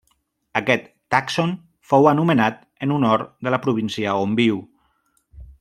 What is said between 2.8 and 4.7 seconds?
en honor de la província on viu.